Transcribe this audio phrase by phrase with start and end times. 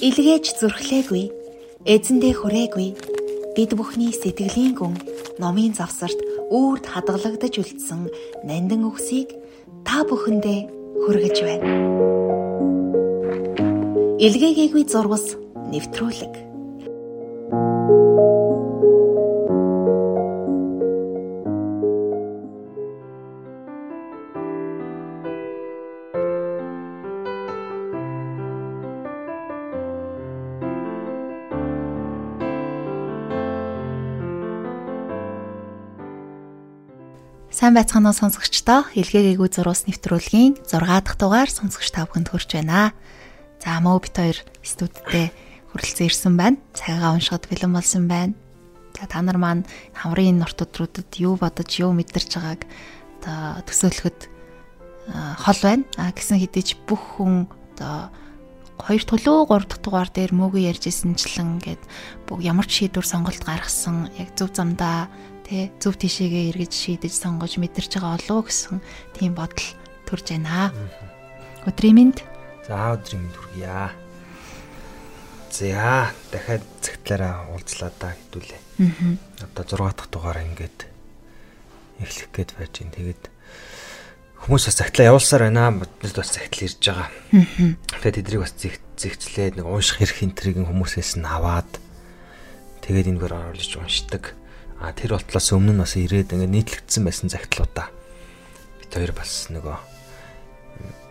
[0.00, 1.24] Илгээж зүрхлээгүй,
[1.84, 2.88] эзэндээ хүрээгүй.
[3.52, 4.96] Бид бүхний сэтгэлийн гүн
[5.36, 6.16] номын завсарт
[6.48, 8.08] үрд хадгалагдаж үлдсэн
[8.48, 9.28] нандин үгсийг
[9.84, 10.60] та бүхэндээ
[11.04, 11.68] хүргэж байна.
[14.24, 15.36] Илгээгээгүй зурвас
[15.68, 16.49] нэвтрүүлэг
[37.50, 38.86] Сайн байцгаана уу сонсогчдоо.
[38.94, 42.94] Илгээгээгүй зурус нэвтрүүлгийн 6 дахь дугаар сонсогч та бүхэнд хүрч байна.
[43.58, 45.34] За мөө бит хоёр студидтэй
[45.74, 46.62] хүрэлцэн ирсэн байна.
[46.78, 48.38] Цагаа уншихад бэлэн болсон байна.
[48.94, 49.66] За та нар маань
[49.98, 52.62] хамрын нурт өдрүүдэд юу бодож, юу мэдэрч байгааг
[53.18, 54.20] одоо төсөөлөхөд
[55.42, 55.82] хол байна.
[55.98, 58.14] А гэсэн хэдиж бүх хүн одоо
[58.78, 61.82] хоёр төлөө 3 дахь дугаар дээр мөөгөө ярьжсэнчлэн гээд
[62.30, 65.10] бүх ямар ч шийдвэр сонголт гаргасан яг зөв замдаа
[65.50, 68.78] тий зөв тишээгээ эргэж шийдэж сонгож мэдэрч байгаа олоо гэсэн
[69.18, 69.66] тийм бодол
[70.06, 70.70] төрж байна.
[71.66, 72.22] Өдрийн мэнд.
[72.70, 73.90] За өдрийн мэнд хүргье.
[75.50, 78.62] За дахиад цагтлаараа уулзлаа да хэдүүлээ.
[78.78, 79.50] Аа.
[79.50, 80.86] Одоо 6 дахь дугаараа ингээд
[81.98, 82.94] эхлэх гээд байж гин.
[82.94, 83.22] Тэгээд
[84.46, 85.74] хүмүүс бас цагтлаа явуулсаар байна.
[85.74, 87.10] Биднэрт бас цагтл ирж байгаа.
[87.10, 87.74] Аа.
[87.98, 91.66] Тэгээд тэдрийг бас зэгцлээд нэг унших хэрэг хинтрийг хүмүүсээс нь аваад
[92.86, 94.38] тэгээд энэгээр оруулж уншдаг.
[94.80, 97.92] А тэр болтлоос өмнө нь бас ирээд ингээд нийтлэгдсэн байсан загтлуудаа
[98.80, 99.76] бид хоёр бас нөгөө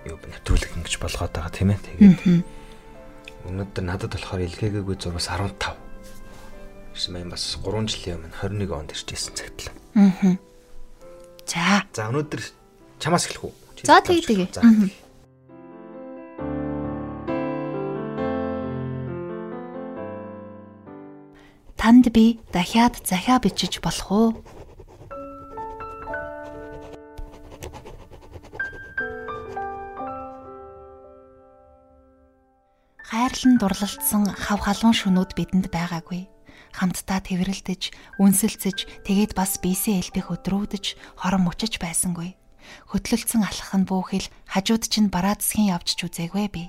[0.09, 1.79] юу нэвтрүүлэг ингэж болгоод байгаа тийм ээ.
[1.85, 2.43] Тэгээд
[3.45, 5.77] өнөөдөр надад болохоор илгээгээгүй зурвас 15.
[6.97, 9.71] Гэсэн мэн бас 3 жилийн өмнө 21 онд иржсэн загтал.
[9.95, 10.35] Аа.
[11.45, 11.85] За.
[11.93, 12.41] За өнөөдөр
[12.99, 13.53] чамаас эхлэх үү?
[13.85, 14.49] За тэгдэг.
[14.51, 14.65] За.
[21.79, 24.29] Танд би дахиад захиа бичиж болох уу?
[32.99, 36.27] Хайрлан дурлалцсан хав халуун шөнүүд бидэнд байгаагүй.
[36.75, 42.35] Хамтдаа тэрвэрлдэж, үнсэлцэж, тэгээд бас бийсээ элбэх өдрүүдж, хорон мөчөж байсангүй.
[42.91, 46.63] Хөтлөлцсөн алхах нь бүхэл хажууд чинь бараа засгийн явж ч үзээгүй би.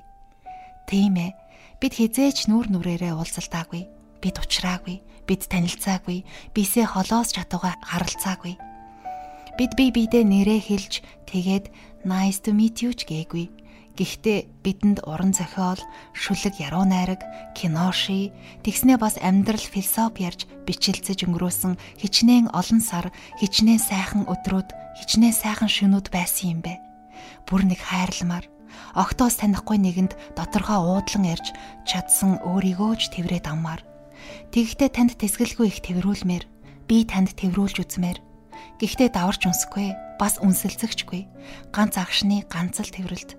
[0.86, 1.34] Тийм ээ.
[1.82, 8.54] Бид хизээч нүүр нүрээрээ уулзалтаагүй бид уулзраагүй, бид танилцаагүй, бисээ холоос чатууга харалцаагүй.
[9.58, 11.68] Бид бие биедээ нэрээ хэлж тэгээд
[12.04, 13.52] nice to meet you ч гээгүй.
[13.98, 15.76] Гэхдээ бидэнд уран зохиол,
[16.16, 17.20] шүлэг яруу найраг,
[17.52, 18.32] кино ши,
[18.64, 24.72] тэгснээ бас амьдрал философи ярьж бичилцэж өнгөрөөсөн хичнээн олон сар, хичнээн сайхан өдрүүд,
[25.04, 26.80] хичнээн сайхан шөнүүд байсан юм бэ.
[27.44, 28.48] Бүр нэг хайрламар
[28.94, 31.52] огтоос танихгүй нэгэнд доторхоо уудлан ярьж
[31.84, 33.89] чадсан өөрийгөө ч тэврээд аммаар
[34.50, 36.44] Тэгэхдээ танд тэсгэлгүй их тэрврүүлмээр
[36.90, 38.18] би танд тэрврүүлж үзмээр.
[38.82, 41.28] Гэхдээ даварч унсгүй, бас үнсэлцэгчгүй.
[41.70, 43.36] Ганц агшны ганц л тэрврэлт.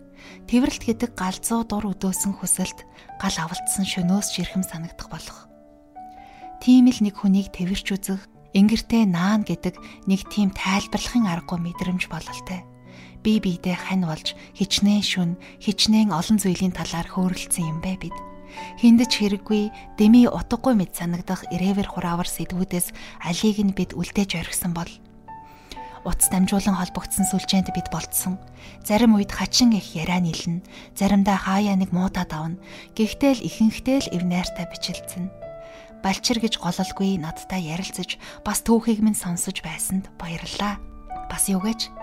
[0.48, 2.86] Тэрврэлт гэдэг галзуу дур өдөөсөн хүсэлт,
[3.20, 5.50] гал авалтсан шөнөөс жирхэм санагдах болох.
[6.62, 8.22] Тийм л нэг хүнийг тэрвэрч үзэх,
[8.54, 9.76] ингэртэй наан гэдэг
[10.06, 12.62] нэг тийм тайлбарлахын аргагүй мэдрэмж бололтой.
[13.26, 15.32] Би биедээ хань болж хичнээн шүн,
[15.62, 18.18] хичнээн олон зүйлийн талаар хөөрөлдсөн юм бэ бид.
[18.80, 19.64] Хиндэж хэрэггүй
[19.98, 24.92] дэми утгагүй мэд санагдах ирээвэр хураавар сэдвүүдээс алийг нь бид үлдээж орхисон бол
[26.06, 28.42] утас дамжуулан холбогдсон сүлжээнд бид болцсон.
[28.82, 30.66] Зарим үед хачин их яриа нийлнэ.
[30.98, 32.58] Заримдаа хаяа нэг муудаа давна.
[32.98, 35.30] Гэхдээ л ихэнхдээ л эв найртай бичлэлцэн.
[36.02, 40.82] Балчир гэж гололгүй надтай ярилцаж бас түүхийг минь сонсож байсанд баярлалаа.
[41.30, 41.94] Бас юу гэж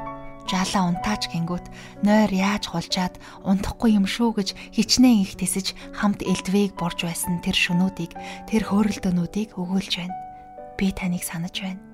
[0.49, 1.67] жаалаа унтаач гингүүт
[2.01, 7.53] нойр яаж хулжаад унтахгүй юм шүү гэж хичнээн их тесэж хамт элдвэгийг борж байсан тэр
[7.53, 8.17] шүнүүдийг
[8.49, 10.17] тэр хөөрөлдөөнүүдийг өгөөлж байна.
[10.81, 11.85] Би таныг санаж байна.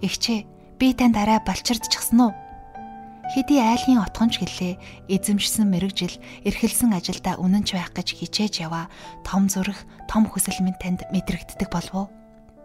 [0.00, 0.48] Игчээ
[0.80, 2.32] би танд арай балчирдчихсан уу?
[3.36, 8.92] Хэдий айлын отгонч гэлээ эзэмшсэн мэрэгжил эрхэлсэн ажилдаа үнэнч байх гэж хичээж яваа
[9.24, 12.23] том зүрх том хүсэл минь танд мэдрэгддэг болов уу?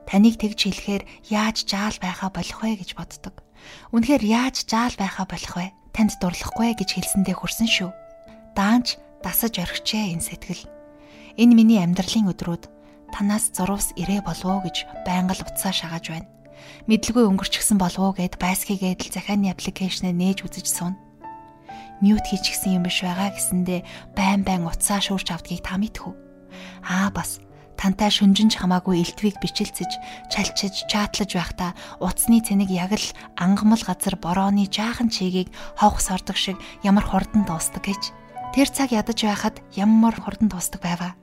[0.09, 3.45] Таныг тэгж хэлэхээр яаж жаал байхаа болох вэ гэж боддог.
[3.94, 5.69] Үнэхээр яаж жаал байхаа болох вэ?
[5.94, 7.94] Танд дурлахгүй гэж хэлсэндээ хүрсэн шүү.
[8.57, 10.65] Даанч дасаж орхичээ энэ сэтгэл.
[11.38, 12.63] Энэ миний амьдралын өдрүүд
[13.13, 16.29] танаас зурвас ирээ болов гэж байнга л утсаа шагааж байна.
[16.89, 20.97] Мэдлгүй өнгөрчихсөн болов уу гэд байсхийгээд л захааны аппликейшнээ нээж үзэж суун.
[22.01, 23.85] Мьют хийчихсэн юм биш байгаа гэсэндээ
[24.17, 26.13] байн байн утсаа шуурч авдгийг та мэдхүү.
[26.88, 27.44] Аа бас
[27.79, 29.87] тантай шүнжинж хамаагүй элтвийг бичилцэж,
[30.27, 31.71] чалчиж, чаатлаж байхдаа
[32.03, 33.07] утасны цэник яг л
[33.39, 35.47] ангамл газар борооны жаахан чигийг
[35.79, 38.11] ховх сордог шиг ямар хурдан дуустдаг гэж.
[38.51, 41.15] Тэр цаг ядаж байхад ямар хурдан дуустдаг байваа.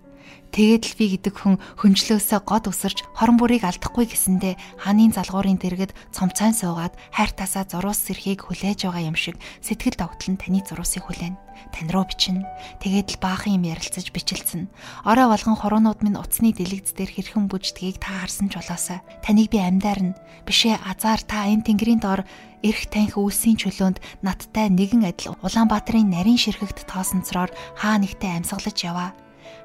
[0.56, 5.93] Тэгээд л би гэдэг хүн хөнжлөөсөө год өсөрч хорон бүрийг алдахгүй гэсэндэ хааны залгуурын дэргэд
[6.17, 11.37] цомцайн суугаад хайртасаа зуруус сэрхийг хүлээж байгаа юм шиг сэтгэл тогтлон таны зуруусыг хүлээн.
[11.76, 12.40] Тань руу бичнэ.
[12.81, 14.73] Тэгээд л баахан юм ярилцаж бичилсэн.
[15.05, 19.05] Орой болгон хороонууд минь утасны дэлгэц дээр хэрхэн бүждгийг та харсан ч болоосаа.
[19.20, 20.17] Таныг би амьдаар нь
[20.49, 22.25] бишээ азар та энэ тэнгэрийн доор
[22.64, 29.12] эрх таньх үлсийн чөлөөнд надтай нэгэн адил Улаанбаатарын нарийн ширхэгт тоосонцроор хаа нэгтээ амьсгалж яваа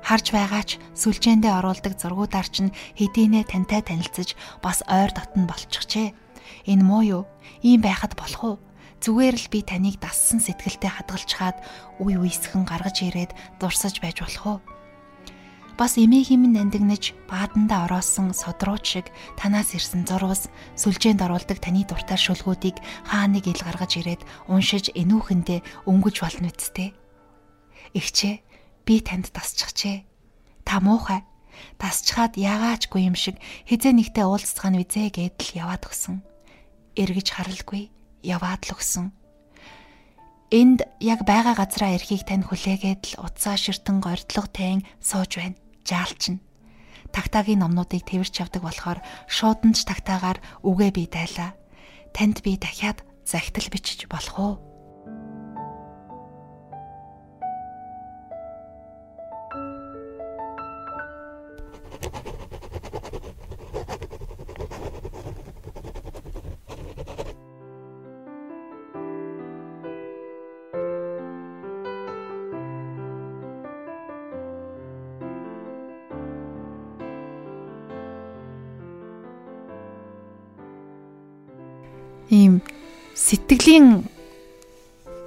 [0.02, 6.14] харж байгаач сүлжээндээ оруулдаг зургуудаар чинь хэдийнэ тантай танилцаж бас ойр дотн болчихжээ.
[6.68, 7.24] Энэ муу юу?
[7.62, 8.58] Ийм байхад болох уу?
[9.02, 11.58] Зүгээр л би таныг дассан сэтгэлтэй хадгалчихад
[11.98, 14.60] үе үесхэн гаргаж ирээд дурсаж байж болох уу?
[15.74, 22.20] Бас эмээгийн минь нандинаж бааданда ороосон содрууд шиг танаас ирсэн зурвас сүлжээнд оруулдаг таны дуртай
[22.22, 22.78] шүлгүүдийг
[23.10, 26.94] хаа нэг ил гаргаж ирээд уншиж энүүхэндээ өнгөж болно үсттэй.
[27.98, 28.46] Игчээ
[28.86, 30.06] би танд тасчихжээ.
[30.66, 31.24] Та муухай.
[31.78, 33.38] Тасчхаад яагаачгүй юм шиг
[33.70, 36.24] хизээ нэгтээ уулзцаана визээ гэдэл яваад өгсөн.
[36.98, 37.90] Эргэж харалгүй
[38.24, 39.14] яваад л өгсөн.
[40.52, 45.56] Энд яг байгаа газраа эрхийг тань хүлээгээд л утсаа ширтэн гордлого тайн сууж байна.
[45.88, 46.44] Жаалчин.
[47.16, 49.00] Тагтаагийн номнуудыг тэрч явдаг болохоор
[49.32, 51.56] шууданч тагтаагаар үгээ би дайлаа.
[52.12, 54.71] Танд би дахиад загтал бичиж болох уу?
[82.32, 82.62] Ийм
[83.16, 83.88] сэтгэлийн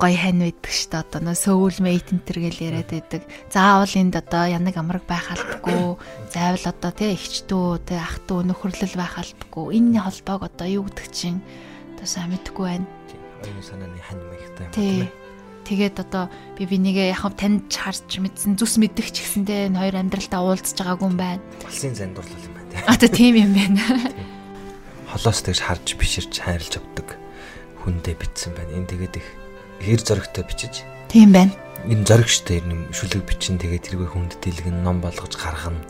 [0.05, 1.01] гой хань байдаг шүү дээ.
[1.01, 3.23] Одоо нөө сөүл мейт энтер гэл яриад байдаг.
[3.49, 5.97] Заавал энд одоо янаг амраг байх албагүй.
[6.29, 9.81] Заавал одоо тий эгчдүү тий ах トゥ нөхөрлөл байх албагүй.
[9.81, 11.41] Энэ холбоог одоо юу гэдэг чинь
[11.97, 12.87] одоо сайн мэдэхгүй байна.
[13.41, 15.09] Оюун санааны хань маягтай юм тий.
[15.65, 16.29] Тэгээд одоо
[16.61, 21.09] би бинийгээ яг танд харж мэдсэн зүс мэддэг ч гэсэндээ энэ хоёр амьдралтаа уулзж байгаагүй
[21.09, 21.41] юм байна.
[21.65, 22.85] Улсын зандуурлал юм байна.
[22.85, 23.81] А тийм юм байна
[25.15, 27.15] холоос тэгж харж биширч хайрлж авдаг
[27.87, 28.83] хүндээ битсэн байна.
[28.83, 29.29] Энэ тэгээд их
[29.84, 30.75] хэр зөрөгтэй бичиж.
[31.12, 31.52] Тийм байна.
[31.84, 35.81] Энэ зөрөг штэ энэ шүлэг бичин тэгээд тэргүй хүнд дэлгэн ном болгож гаргана.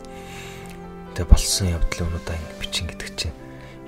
[1.15, 3.35] Тэгээ болсон явдлын өнөдөө ингэ бичин гэдэг чинь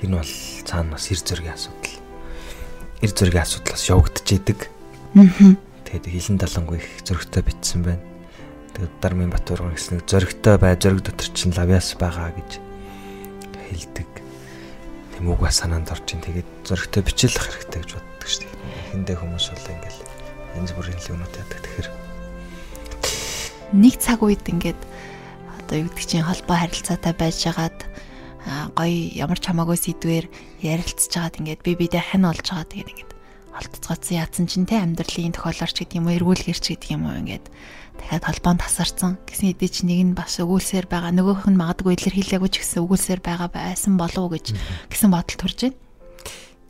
[0.07, 0.33] энэ бол
[0.63, 1.95] цаана бас хэр зөргийн асуудал.
[3.03, 4.59] Хэр зөргийн асуудлаас явагдаж идэг.
[5.19, 5.55] Аа.
[5.83, 8.03] Тэгээд хилэн далангүй их зөрөгтэй битсэн байна.
[8.71, 12.63] Тэгээд Дармын Батөргөн гэсэн нэг зөрөгтэй бай, зөрөг дотор чинь лавьяас байгаа гэж
[13.67, 14.09] хэлдэг
[15.17, 17.91] тийм үг бас санаанд орж ин тэгээд зөрөгтэй бичлэх хэрэгтэй гэж
[18.27, 18.59] боддог шүү дээ.
[18.91, 19.99] Эхэндээ хүмүүс бол ингээл
[20.59, 21.87] янз бүрийн лүнүүд яадаг тэгэхээр
[23.77, 24.81] нэг цаг үед ингээд
[25.63, 27.79] одоо юу гэдэг чинь холбоо харилцаатай байжгаад
[28.75, 30.25] гоё ямар ч хамаагүй сэдвэр
[30.63, 33.11] ярилцж байгаад ингээд би бидээ хань олж байгаа тэгээд ингээд
[33.57, 37.45] олдцгоцсон яатсан чинь те амьдралын тохиолорч гэдэг юм уу эргүүлгэрч гэдэг юм уу ингээд
[37.99, 42.49] дахиад холбоонд тасарсан гэсэн хэдий чи нэг нь бас өгүүлсээр байгаа нөгөөх нь магадгүй илэрхийлээгүй
[42.53, 44.55] ч гэсэн өгүүлсээр байгаа байсан болов уу гэж
[44.87, 45.86] гэсэн бодол төрж байна.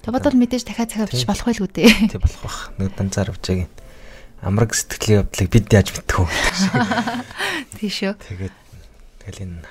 [0.07, 2.15] Тэг бодвол мэдээж дахиад цахиа авчиж болох байлгүй дээ.
[2.15, 2.59] Тэг болох бах.
[2.79, 3.67] Нэг данцаар авчааг
[4.39, 6.31] амраг сэтгэлийн явдлыг бид яаж мэдэх вэ?
[7.75, 8.15] Тий шүү.
[8.15, 8.55] Тэгээд
[9.27, 9.67] тэгэл энэ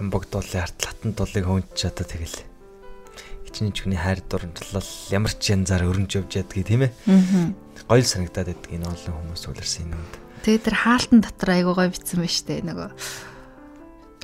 [0.00, 2.40] хамбогдуулын арт латан дуулыг хөөнч одоо тэгэл
[3.52, 6.92] хичнээн чүний хайр дурлал ямар ч янзаар өрнж явж ядгийг тийм ээ.
[7.04, 7.52] Аа.
[7.92, 10.12] Гоё санагдаад байдаг энэ олон хүмүүс үлэрсэн юмд.
[10.48, 12.88] Тэгээ тэр хаалтан дотор айгуу гоё битсэн ба штэ нөгөө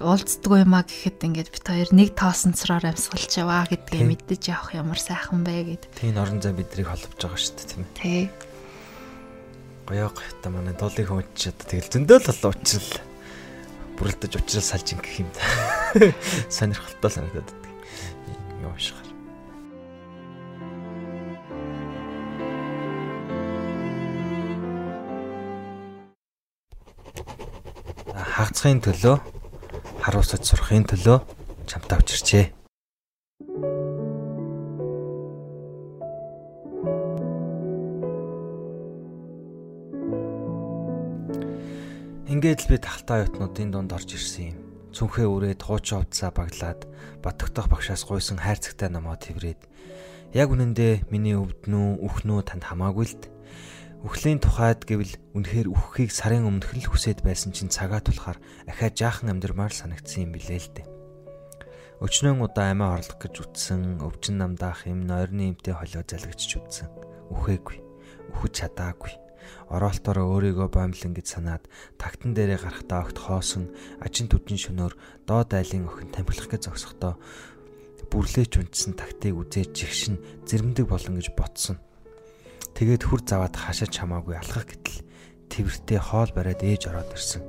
[0.00, 5.00] уулзддаг юм а гэхэд ингээд бит хоёр нэг тоосонцроор амьсгалж яваа гэдгийг мэддэж явах ямар
[5.00, 5.84] сайхан бэ гэд.
[5.98, 7.94] Тийм орон зай бидрийг холбож байгаа шүү дээ тийм ээ.
[7.98, 8.22] Тий.
[9.90, 10.12] Гоёо
[10.42, 12.90] та манай дуулыг хөөч одоо тэгэл зөндөө л болоо уучрал
[13.98, 15.42] бүрэлдэж уучрал салж ингэх юм да.
[16.52, 17.72] Сонирхолтой санагдаад байдаг.
[18.62, 19.08] Юм уушгаар.
[28.38, 29.37] хагацхын төлөө
[30.08, 31.20] харуулсаж сурахын төлөө
[31.68, 32.44] чамтай учирчээ.
[42.24, 44.58] Ингээд л би тахалтай оюутнуудын дунд орж ирсэн юм.
[44.96, 46.88] Цүнхээ үрээд хуучин хувцаа баглаад
[47.20, 49.60] батгтах багшаас гуйсан хайрцагтай намаа тэрврээд
[50.32, 53.16] яг үнэндээ миний өвднүү үхнүү танд хамаагүй л
[53.98, 58.38] Үхлийн тухайд гэвэл үнэхээр үхэхийг сарын өмнөх л хүсэж байсан чинь цагаа тулахаар
[58.70, 60.86] ахаа жаахан амьдрмаар санагдсан юм билээ л дээ.
[61.98, 66.86] Өчнөн удаа амиа орлох гэж үтсэн, өвчин намдаах юм нойрны эмтэй холио залгичч үтсэн.
[67.34, 67.82] Үхээгүй.
[68.38, 69.18] Үхэж чадаагүй.
[69.66, 71.66] Ороолтоор өөрийгөө боомлон гэж санаад
[71.98, 74.94] тагтан дээрээ гарахтаа огт хоосон ажин түдэн шөнөөр
[75.26, 77.18] доод айлын охин тамхилах гэж зогсохдоо
[78.14, 81.82] бүрлээч унтсан тагтыг үзээд жигшин зэрэмдэг болон гэж ботсон.
[82.78, 85.02] Тэгээд хүр заваад хашаач хамаагүй алхах гэтэл
[85.50, 87.42] тэрвэртээ хоол бариад ээж ороод ирсэн.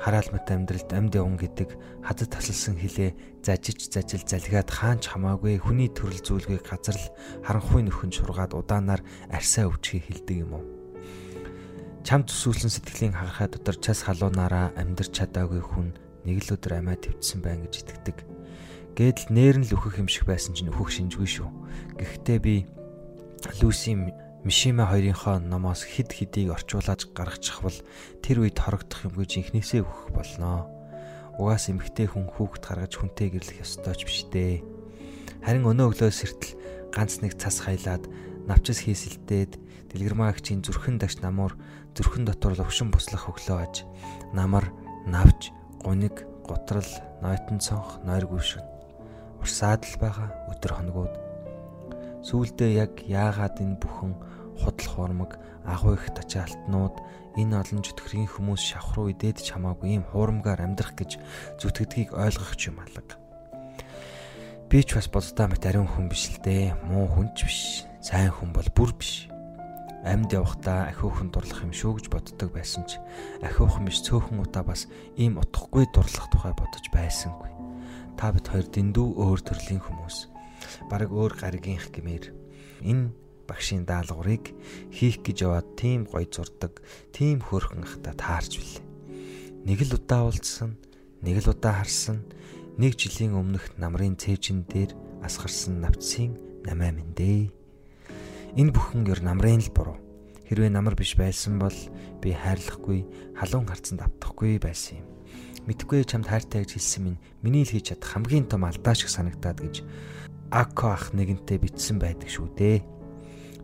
[0.00, 6.24] Хараалмат амьдралд амьд явн гэдэг хадад тасалсан хилээ зажиж зажил залгиад хаанч хамаагүй хүний төрөл
[6.24, 7.12] зүйлгийг газар л
[7.44, 10.64] харанхуй нөхөн шургаад удаанаар арсаа өвчхий хилдэг юм уу?
[12.00, 15.92] Чам төсүүлсэн сэтгэлийн хагархай дотор час халуунаараа амьдрч чадаагүй хүн
[16.24, 18.24] нэг л өдөр амиа твцсэн байна гэж итгэдэг.
[18.96, 21.48] Гэдэл нээр нь л өөхөх юм шиг байсан чинь өөхөх шинжгүй шүү.
[22.00, 22.64] Гэхдээ би
[23.60, 23.92] Люси
[24.46, 27.74] Мишима хоёрынхоо номоос хид хидийг орчуулж гаргачих бол
[28.22, 30.70] тэр үед хорогдох юмгүй жинхнээсээ өгөх болноо.
[31.34, 34.62] Угаас эмгтэй хүн хүүхэд гаргаж хүнтэй гэрлэх ёстой ч биш дээ.
[35.42, 36.54] Харин өнөө өглөө сэртэл
[36.94, 38.06] ганц нэг цас хайлаад
[38.46, 39.58] навчис хийсэлтээд
[39.90, 41.58] дэлгэрмаагчийн зүрхэн дагш намуур
[41.98, 43.82] зүрхэн дотор лөвшин буслах өглөө аж
[44.30, 44.70] намар
[45.10, 45.50] навч
[45.82, 46.86] гуниг гутрал
[47.18, 48.62] нойтон цонх нойргүй шин
[49.42, 51.14] урсаад л байгаа өдөр хоногуд
[52.26, 54.14] сүүлдээ яг яагаад энэ бүхэн
[54.60, 56.96] худал хуурмаг агуу их тачаалтнууд
[57.36, 61.20] энэ олон чөтгөрийн хүмүүс шавхруу идээд ч хамаагүй ийм хуурамгаар амьдрах гэж
[61.60, 63.20] зүтгэдгийг ойлгох ч юм алга.
[64.66, 66.74] Би ч бас боддоо мэт ариун хүн биш л дээ.
[66.90, 67.60] Муу хүн ч биш.
[68.02, 69.30] Сайн хүн бол бүр биш.
[70.02, 72.98] Амьд явахдаа ахиухан дурлах юм шүү гэж боддог байсан ч
[73.46, 77.50] ахиухан биш цөөхөн удаа бас ийм утгагүй дурлах тухай бодож байсангүй.
[78.18, 80.34] Та бид хоёр дэндүү өөр төрлийн хүмүүс.
[80.90, 82.24] Бараг өөр гаригийнх гэмээр
[82.86, 83.14] энэ
[83.46, 84.52] багшийн даалгаврыг
[84.90, 86.82] хийх гэж яваад тийм гоё зурдаг,
[87.14, 88.84] тийм хөөрхөн ахта таарч билээ.
[89.64, 90.76] Нэг л удаа уулзсан,
[91.22, 92.26] нэг л удаа харсан,
[92.76, 96.34] нэг жилийн өмнөх намрын цээжин дээр асгарсан навцсын
[96.66, 97.50] намаа минь дээ.
[98.58, 99.98] Энэ бүхэн ер намрын л буруу.
[100.46, 101.74] Хэрвээ намар биш байсан бол
[102.22, 105.06] би хайрлахгүй, халуун харцанд автахгүй байсан юм.
[105.66, 109.58] Мэдхгүй чамд хайртай гэж хэлсэн минь миний л хийж чадах хамгийн том алдаа шиг санагдаад
[109.58, 109.82] гэж
[110.50, 112.78] Ако ах нэгэнтэй битсэн байдаг шүү дээ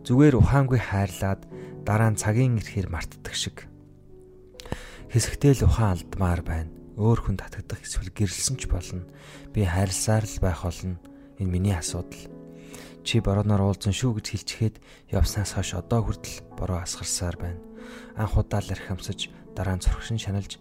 [0.03, 1.47] зүгээр ухаангүй хайрлаад
[1.87, 3.71] дараа нь цагийн ирэхээр мартдаг шиг.
[5.07, 6.71] Хэсэгтэй л ухаан алдмаар байна.
[6.99, 9.07] Өөр хүн татагдах эсвэл гэрэлсэн ч болно.
[9.55, 10.99] Би хайрласаар л байх болно.
[11.39, 12.27] Энэ миний асуудал.
[13.07, 14.75] Чи борооноор уулзсан шүү гэж хэлчихэд
[15.11, 17.63] явснаас хойш одоо хүртэл бороо асгарсаар байна.
[18.19, 20.59] Анх удаа л архимсаж дараа нь цорхшин шаналж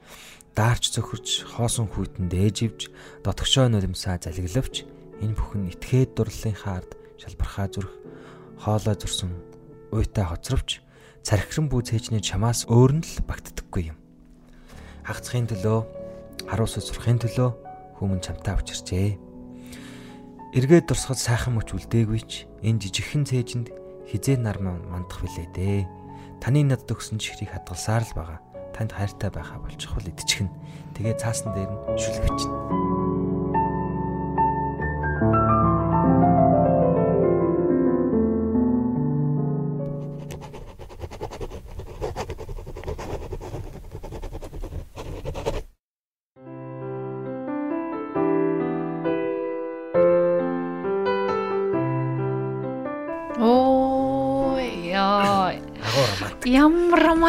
[0.55, 2.93] даарч цөхөрч хоосон хүйтэн дээживж
[3.25, 4.85] дотгошоо нулимсаа залгилвч
[5.23, 8.02] энэ бүхэн итгээд дурлалынхаа ард шалбархаа зүрх
[8.59, 9.33] хоолой зурсан
[9.93, 10.81] уйтай хоцровч
[11.23, 13.99] цархиран бүү цээжний чамаас өөр нь л багтдаггүй юм.
[15.07, 15.87] Хагцхийн төлөө,
[16.51, 17.51] харуус сурахын төлөө
[18.03, 19.19] хүмүүн чамтай учирчээ.
[20.59, 23.69] Эргээд дурсахад сайхан мөч үлдээгүй ч энэ жижигхэн цээжинд
[24.11, 25.81] хизээ нар мандах билээ дээ.
[26.43, 28.39] Таны надад өгсөн чихрийг хадгалсаар л байгаа.
[28.75, 30.51] Танд хайртай байхаа болчихвол идчихнэ.
[30.99, 33.12] Тэгээ цаасан дээр нь шүлгэвчнэ.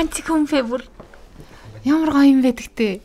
[0.03, 0.83] Романтик хүн бэ бүр.
[1.88, 3.00] Ямар гоё юм бэ тэгтээ.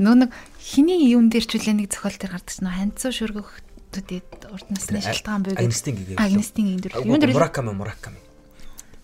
[0.00, 4.68] Нөө нэг хиний юм дээр ч үлээ нэг зохиол дээр гардаг чинь ханцуу шүргөхтүүдэд урд
[4.72, 5.60] насны шалтгаан буйг.
[5.60, 6.16] Агнстин гэдэг.
[6.16, 6.92] Агнстин юм дээр.
[7.04, 8.20] Юм дээр Мураками Мураками.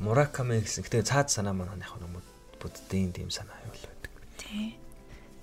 [0.01, 0.89] Мураками гэсэн.
[0.89, 2.25] Гэтэ цаад санаа маань яг нэг
[2.57, 4.13] буддийн тийм санаа юу байдаг.
[4.41, 4.81] Тий.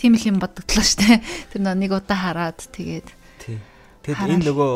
[0.01, 1.21] Тийм л юм бодогдлоо штэ.
[1.53, 3.07] Тэр нэг удаа хараад тэгээд.
[3.45, 3.61] Тий.
[4.09, 4.73] Тэгэд энэ нөгөө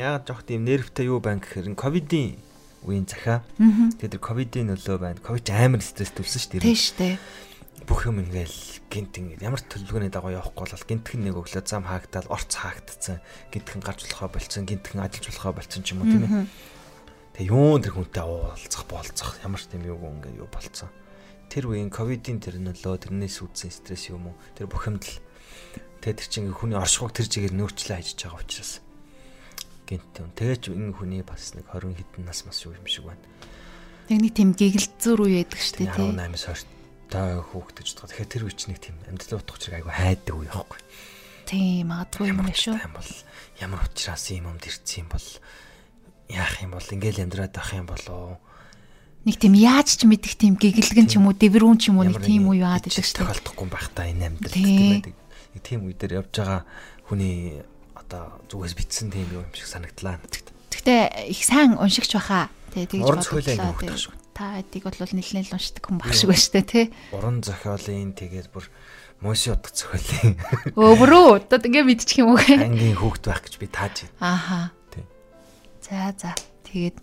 [0.00, 2.40] яагаад жоох тийм нервтэй юу байна гэхээр ковидын
[2.84, 3.44] үеийн захаа.
[4.00, 5.20] Тэгээд тэр ковидын нөлөө байна.
[5.20, 6.64] Ковид амар стресс төлсөн шүү дээ.
[6.64, 7.14] Тийм шүү дээ.
[7.84, 8.58] Бүх юм ингээл
[8.88, 13.18] гинт ингээд ямар төлөвлөгөөний дагуу явахгүй бол гинтхэн нэг өглөө зам хаагдаад орц хаагдцсан.
[13.50, 16.46] Гинтхэн гарч болохоо болцсон, гинтхэн ажиллаж болохоо болцсон ч юм уу тийм ээ.
[17.34, 20.92] Тэгээ юун тэр хүнтэй уулзах болцох ямар ч тийм юу ингээд юу болцсон.
[21.50, 24.38] Тэр үеийн ковидын тэр нөлөө тэрнээс үүдсэн стресс юм уу?
[24.54, 25.18] Тэр бүх юмд л
[26.04, 28.72] тэгээ тэр чинь хүний оршихуйг тэр чигээр нөөцлөө ажиллаж байгаа учраас
[29.90, 30.30] гинт юм.
[30.38, 33.26] Тэгэж энэ хүний бас нэг 20 хэдэн нас мас юу юм шиг байна.
[34.06, 36.08] Яг нэг тийм гэгэлцүүр үе байдаг шүү дээ тий.
[36.14, 36.62] 18-аас хойш
[37.10, 38.10] та хөөгдөж байгаа.
[38.14, 40.80] Тэгэхээр тэр үеч нэг тийм амьдрал утга учирыг айгүй хайдаг үе байхгүй.
[41.50, 42.46] Тийм магадгүй юм.
[42.46, 43.10] Тийм бол
[43.58, 45.28] ямар учраас ийм юмд ирсэн юм бол
[46.30, 48.38] яах юм бол ингээл амьдраад байх юм болоо
[49.26, 52.24] нэг тийм яаж ч мэдих тийм гэгэлгэн ч юм уу дэврүүн ч юм уу нэг
[52.24, 53.26] тийм үе яагаад гэдэг шүү дээ.
[53.28, 55.14] Тохиолдохгүй байх та энэ амьдрал байдаг.
[55.52, 56.60] Нэг тийм үе дээр явж байгаа
[57.04, 57.60] хүний
[58.10, 60.18] одоо зүгээс битсэн тийм юм шиг санагдлаа.
[60.74, 62.50] Гэхдээ их сайн уншигч баха.
[62.74, 64.18] Тэгээ тэгж бодлоо.
[64.34, 66.86] Та эдийг бол нэлээд уншдаг хүн баг шиг байна штэ тий.
[67.14, 68.66] Уран зохиолын тэгээд бүр
[69.22, 70.34] мөсийн утга зохиолын.
[70.74, 72.42] Өврөө одоо ингээ мэдчих юм уу?
[72.42, 74.18] Ангийн хүүхд байх гэж би тааж байна.
[74.18, 74.60] Ааха.
[74.90, 75.04] Тий.
[75.86, 76.34] За за.
[76.66, 76.96] Тэгээд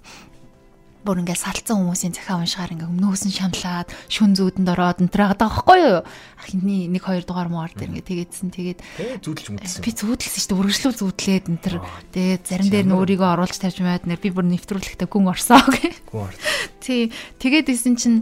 [1.07, 5.23] бүр ингээ салцсан хүмүүсийн захиа уншихаар ингээ өмнөөс нь шаналаад шүн зүүдэнд ороод энэ төр
[5.23, 5.99] байгаа байхгүй юу?
[6.35, 8.51] Ахны 1 2 дугаар муугаар дээр ингээ тэгээдсэн.
[8.51, 8.79] Тэгээд
[9.23, 9.83] зүүдэлж мэдсэн.
[9.87, 10.59] Би зүүдэлсэн шүү дээ.
[10.59, 11.75] Үргэлжлүү зүүдлээд энэ төр
[12.11, 15.95] тэгээд зарим дээр нь өөрийгөө оруулж тавьж байгаад нэр би бүр нэвтрүүлэхдээ гүн орсоо гэх.
[16.11, 16.43] Гүн орсон.
[16.83, 17.15] Тий.
[17.39, 18.19] Тэгээд исэн чинь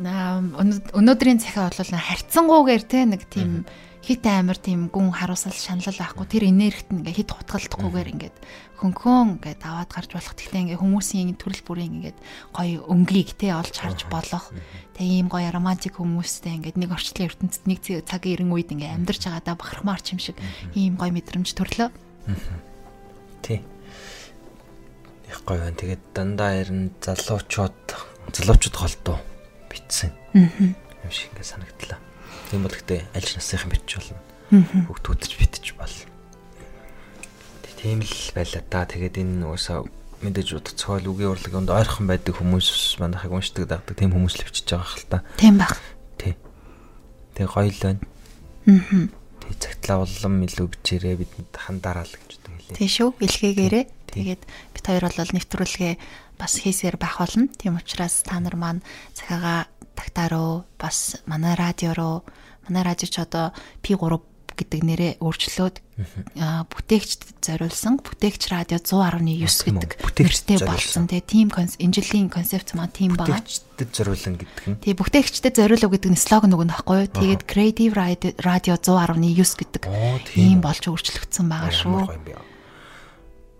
[0.00, 3.68] өнөөдрийн захиа бол харьцангуугаар те нэг тийм
[4.04, 8.36] хит амир тийм гүн харуулсал шаналл байхгүй тэр энергит ингээ хит хутгалдахгүйгээр ингээд
[8.78, 10.34] хөнхөн ингээд аваад гарч болох.
[10.34, 12.18] Тэгтээ ингээ хүмүүсийн төрөл бүрийн ингээд
[12.50, 14.50] гоё өнгийг те олж харж болох.
[14.98, 19.30] Тэгээ ийм гоё романтик хүмүүстэй ингээд нэг орчлон ертөнцид нэг цагийн ирэн үед ингээ амьдарч
[19.30, 20.36] байгаадаа бахархмаар юм шиг
[20.74, 21.88] ийм гоё мэдрэмж төрлөө.
[23.46, 23.62] Тий.
[25.30, 25.78] Их гоё байна.
[25.78, 27.78] Тэгээд дандаа ирэн залуучууд
[28.34, 29.18] залуучууд голдуу
[29.70, 30.10] битсэн.
[30.34, 32.02] Юм шиг ингээ санагдлаа.
[32.50, 34.18] Тийм бол гэтээ аль ч насныхан битж болно.
[34.90, 36.13] Үтж битж болно
[37.84, 38.88] Тийм л байла да.
[38.88, 39.84] Тэгээд энэ уусаа
[40.24, 44.72] мэдээж утцгойл үгийн урлагийн донд ойрхон байдаг хүмүүс манайхыг уншдаг дагдаг тийм хүмүүс л өвчиж
[44.72, 45.18] байгаа хэл та.
[45.36, 45.76] Тийм баг.
[46.16, 46.32] Тий.
[47.36, 48.00] Тэгээ гоё л байна.
[48.72, 49.04] Аа.
[49.44, 52.78] Тий цагтлаа улам илүү бичээрээ бидэнд хандараа л гэж хэлээ.
[52.80, 53.20] Тий шүү.
[53.20, 53.84] Илгээгээрээ.
[54.16, 55.94] Тэгээд бид хоёр бол нэвтрүүлгээ
[56.40, 57.52] бас хийсээр байх болно.
[57.60, 58.80] Тийм учраас та нар маань
[59.12, 62.24] захиагаа тагтаарөө бас манай радио руу
[62.64, 63.52] манай радио ч одоо
[63.84, 64.00] P3
[64.54, 65.76] гэдэг нэрээ өөрчлөөд
[66.70, 71.06] бүтээгчдэд зориулсан бүтээгч радио 119 гэдэг нэртэй болсон.
[71.06, 73.42] Тэгээ тим энэ жилийн концепт маань тим байгаа.
[73.42, 74.78] Бүтээгчдэд зориулсан гэдэг нь.
[74.82, 77.14] Тэгээ бүтээгчдэд зориулав гэдэг нь слоган үг нөхгүй юу?
[77.14, 77.94] Тэгээд Creative
[78.42, 79.82] Radio 119 гэдэг
[80.34, 82.02] ийм болж өөрчлөгдсөн байгаа шүү.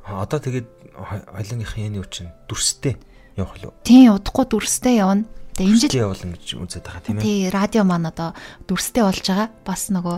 [0.05, 2.99] Одоо тэгээд хоёлынгийнхын яны үчин дүрстэй
[3.39, 3.75] явах л уу?
[3.83, 5.27] Тийм удахгүй дүрстэй явна.
[5.55, 7.23] Тэгээ энэ жил явуулна гэж үзээд байгаа тийм ээ.
[7.23, 8.35] Тий, радио маань одоо
[8.67, 9.49] дүрстэй болж байгаа.
[9.63, 10.17] Бас нөгөө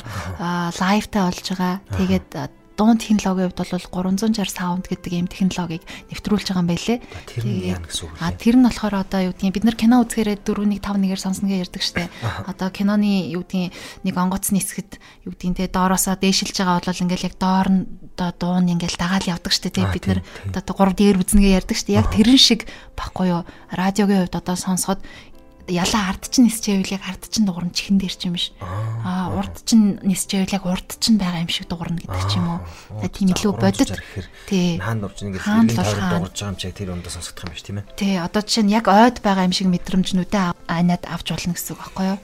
[0.80, 1.74] лайвтай болж байгаа.
[1.92, 2.28] Тэгээд
[2.76, 6.98] дуун технологийн хувьд бол 360 саунд гэдэг ийм технологиг нэвтрүүлж байгаа юм байлээ.
[7.24, 8.20] Тэр нь яа гэсэн үг вэ?
[8.20, 11.82] А тэр нь болохоор одоо юу гэдгийг бид нар кино үзэхээр 4-1 5-1-ээр сонсноо ярьдаг
[11.82, 12.12] штэ.
[12.44, 13.72] Одоо киноны юу гэдгийг
[14.04, 17.80] нэг онгоцны хэсгэд юу гэдгийг те доороосоо дээшилж байгаа бол ингээл яг доор нь
[18.16, 20.20] одоо дуун ингээл дагаал явдаг штэ те бид нар
[20.52, 21.96] одоо 3 дээр үзнэгээ ярьдаг штэ.
[21.96, 23.42] Яг тэрэн шиг баггүй юу?
[23.72, 25.00] Радиогийн хувьд одоо сонсоход
[25.66, 28.54] ялаа ард чинь нисчээвэл яг ард чинь дуурна чихэн дээр ч юм биш.
[28.62, 32.60] Аа урд чинь нисчээвэл яг урд чинь байгаа юм шиг дуурна гэдэг ч юм уу.
[33.02, 33.90] Тэгээ тийм илүү бодит.
[34.46, 34.78] Тий.
[34.78, 37.88] Хаан дурж нэг хэрэг дуурж байгаа юм чиг тэр өндөө сонсогдох юм биш тийм ээ.
[37.98, 38.14] Тий.
[38.16, 42.18] Одоо чинь яг ойд байгаа юм шиг мэдрэмжнүүдээ анаад авч болно гэсэн үг байхгүй юу?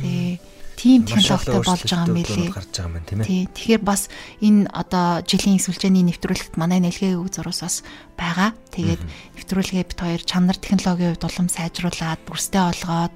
[0.00, 0.40] Тий
[0.80, 2.48] тийм технологитой болж байгаа юм билээ.
[2.56, 3.52] гарч байгаа юм тийм ээ.
[3.52, 4.08] Тэгэхээр бас
[4.40, 7.76] энэ одоо жилийн сүлжээний нэвтрүүлэгт манай нэлгээ үг зурус бас
[8.16, 8.56] байгаа.
[8.72, 9.02] Тэгээд
[9.36, 13.12] нэвтрүүлгээ бит хоёр чанар технологийн хувьд улам сайжруулад, бүрстэй олгоод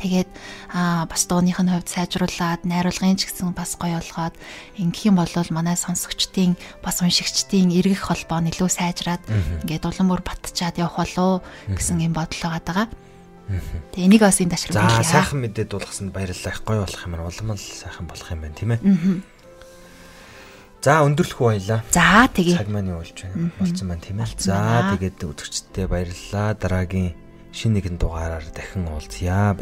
[0.00, 0.30] тэгээд
[0.72, 4.32] аа бас дууных нь хувьд сайжруулад, найруулгын ч гэсэн бас гоё олгоод
[4.78, 9.20] ингэх юм бол манай сонсогчдын бас уншигчдын эргэх холбоо нь илүү сайжраад
[9.66, 11.32] ингээд улам бүр батчаад явах болоо
[11.68, 12.88] гэсэн юм бодол байгаа.
[13.92, 16.54] Тэгээ энийг бас энэ ташрал За сайхан мэдээд дуулгасанд баярлалаа.
[16.54, 17.26] Их гоё болох юм аа.
[17.26, 18.80] Улам л сайхан болох юм байна тийм ээ.
[20.80, 21.80] За өндөрлөх байлаа.
[21.92, 22.56] За тэгээ.
[22.56, 23.50] Цаг маань юу болж байна?
[23.60, 24.32] Болцсон байна тийм ээ.
[24.38, 26.56] За тэгээд үзэгчдээ баярлалаа.
[26.56, 27.12] Дараагийн
[27.52, 29.52] шинэ нэгэн дугаараар дахин уулзъя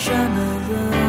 [0.00, 0.99] 什么人？